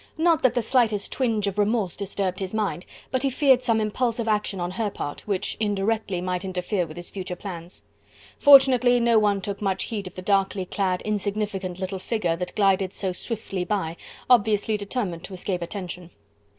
[0.17, 4.27] Not that the slightest twinge of remorse disturbed his mind, but he feared some impulsive
[4.27, 7.83] action on her part, which indirectly might interfere with his future plans.
[8.39, 12.93] Fortunately no one took much heed of the darkly clad, insignificant little figure that glided
[12.95, 13.95] so swiftly by,
[14.27, 16.09] obviously determined to escape attention.